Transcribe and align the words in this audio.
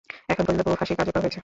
এখন 0.31 0.43
পর্যন্ত 0.45 0.61
বহু 0.63 0.77
ফাঁসি 0.77 0.93
কার্যকর 0.95 1.21
হয়েছে? 1.23 1.39